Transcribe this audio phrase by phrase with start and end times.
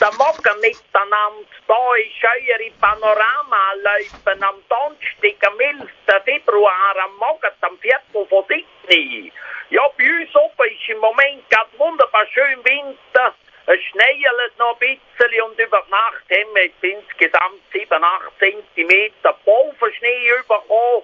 [0.00, 1.48] Guten Morgen miteinander.
[1.66, 5.90] Da ist eure Panorama-Läufen am Donnerstag, am 11.
[6.24, 9.32] Februar, am Morgen, am Viertel von Sydney.
[9.70, 13.34] Ja, bei uns oben ist im Moment gerade wunderbar schön Winter.
[13.66, 14.14] Es schneit
[14.56, 19.12] noch ein bisschen und über die Nacht haben wir jetzt insgesamt 7, 8 cm
[19.44, 21.02] Pulverschnee bekommen.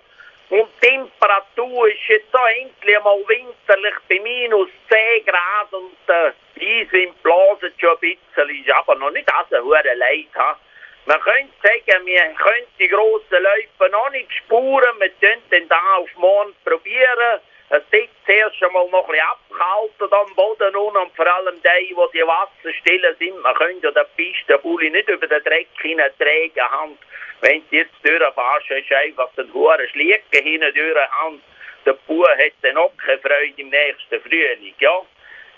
[0.51, 6.31] Und die Temperatur ist jetzt so endlich mal winterlich bei minus 10 Grad und äh,
[6.57, 10.29] die Eiswind blasen schon ein bisschen, ist aber noch nicht so hure leid.
[10.37, 10.59] Ha?
[11.07, 15.81] Man könnte sagen, wir können die grossen Läufe noch nicht spuren, wir können den da
[15.97, 17.41] auf morgen probieren.
[17.71, 22.07] Es wird zuerst einmal noch ein bisschen abgehalten am Boden und vor allem die, wo
[22.07, 26.99] die Wasser still sind, man könnte den Pistenbulli nicht über den Dreck hineintragen, Hand.
[27.41, 31.43] Wenn du jetzt durchfährst, du einfach den hohen Schlicken hinten durch Hand.
[31.85, 35.03] Der Bauer hat dann auch keine Freude im nächsten Frühling, ja.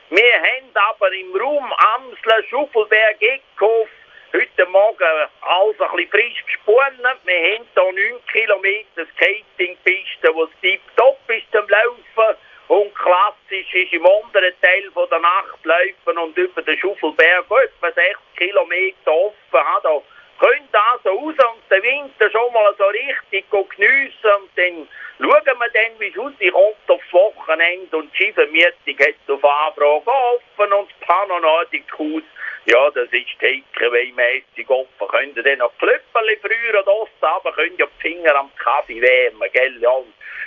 [0.09, 3.88] Wir haben aber im Raum Amsler, Schuffelberg, Eckhof
[4.33, 5.05] heute Morgen
[5.41, 7.19] alles ein bisschen frisch gesponnen.
[7.25, 12.39] Wir haben hier 9 Kilometer Skatingpiste, es tiptop ist zum Laufen.
[12.69, 17.91] Und klassisch ist im unteren Teil von der Nacht laufen und über den Schuffelberg etwa
[17.91, 19.34] 6 Kilometer offen.
[19.53, 20.03] Da
[20.38, 21.34] könnt also raus
[21.70, 26.77] den Winter schon mal so richtig geniessen und dann schauen wir dann, wie es rauskommt
[26.89, 32.22] aufs Wochenende und die Schiffenmietung hat auf Anfrage offen und das Panonatikhaus,
[32.67, 35.09] ja, das ist takeaway-mässig offen.
[35.09, 39.50] Könnt ihr dann noch Klöpperli früher und aber könnt ihr die Finger am Kaffee wärmen,
[39.53, 39.94] gell, ja.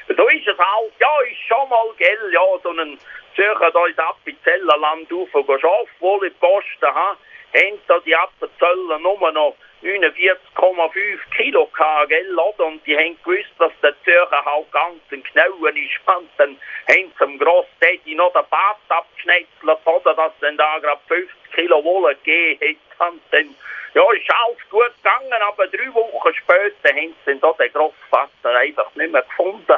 [0.07, 2.99] So ist es halt, ja, ist schon mal, gell, ja, so einen
[3.35, 7.17] Zürcher da ins Appenzellerland rauf und arbeiten, wohl in die Posten, ha,
[7.53, 12.65] haben da die Appenzeller nur noch 49,5 Kilo gehabt, gell, oder?
[12.65, 15.99] Und die haben gewusst, dass der Zürcher halt ganz ein Knauen ist.
[16.05, 20.13] Und dann haben sie dem Grossdaddy noch den Bart abgeschnetzelt, oder?
[20.13, 23.09] Dass dann da gerade 50 Kilo Wolle gegeben hat.
[23.09, 23.55] Und dann,
[23.93, 28.55] ja, ist alles gut gegangen, aber drei Wochen später haben sie dann da den Grossvater
[28.57, 29.73] einfach nicht mehr gefunden.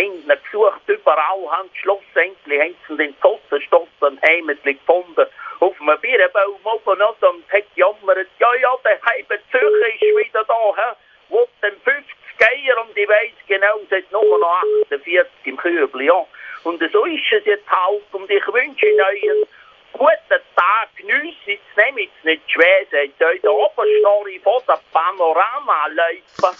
[0.00, 5.26] Ihn gesucht überall, haben schlussendlich haben sie den Zottenstoff heimlich gefunden.
[5.60, 10.44] Auf einem Birnbaum oben noch und hat jammert, ja, ja, der halbe Zürcher ist wieder
[10.44, 10.94] da, hä?
[11.28, 12.04] Wo denn 50
[12.38, 16.24] Geier und ich weiss genau, es hat nur noch 48 im Kübel, ja.
[16.62, 19.44] Und so ist es jetzt halt und ich wünsche Ihnen einen
[19.92, 26.54] guten Tag, geniessen es, nehmt es nicht schwer, seid euch der Oberschnorri von der Panorama-Läufer.